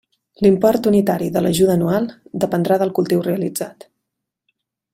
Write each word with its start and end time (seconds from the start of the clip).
L'import 0.43 0.87
unitari 0.91 1.27
de 1.35 1.43
l'ajuda 1.45 1.75
anual 1.79 2.07
dependrà 2.45 2.79
del 2.85 2.95
cultiu 3.01 3.21
realitzat. 3.29 3.87